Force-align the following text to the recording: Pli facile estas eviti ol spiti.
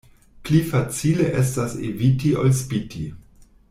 Pli 0.47 0.61
facile 0.69 1.27
estas 1.43 1.77
eviti 1.91 2.35
ol 2.45 2.53
spiti. 2.65 3.07